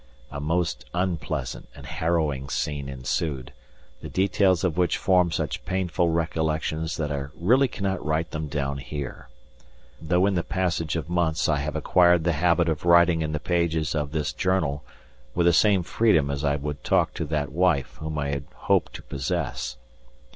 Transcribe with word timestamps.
A 0.31 0.39
most 0.39 0.83
unpleasant 0.95 1.69
and 1.75 1.85
harrowing 1.85 2.49
scene 2.49 2.89
ensued, 2.89 3.53
the 4.01 4.09
details 4.09 4.63
of 4.63 4.75
which 4.75 4.97
form 4.97 5.29
such 5.31 5.63
painful 5.63 6.09
recollections 6.09 6.97
that 6.97 7.11
I 7.11 7.25
really 7.35 7.67
cannot 7.67 8.03
write 8.03 8.31
them 8.31 8.47
down 8.47 8.79
here, 8.79 9.27
though 10.01 10.25
in 10.25 10.33
the 10.33 10.41
passage 10.41 10.95
of 10.95 11.07
months 11.07 11.47
I 11.47 11.57
have 11.57 11.75
acquired 11.75 12.23
the 12.23 12.31
habit 12.33 12.67
of 12.67 12.83
writing 12.83 13.21
in 13.21 13.31
the 13.31 13.39
pages 13.39 13.93
of 13.93 14.11
this 14.11 14.33
journal 14.33 14.83
with 15.35 15.45
the 15.45 15.53
same 15.53 15.83
freedom 15.83 16.31
as 16.31 16.43
I 16.43 16.55
would 16.55 16.83
talk 16.83 17.13
to 17.13 17.25
that 17.25 17.51
wife 17.51 17.97
whom 17.99 18.17
I 18.17 18.29
had 18.29 18.45
hoped 18.55 18.95
to 18.95 19.03
possess. 19.03 19.77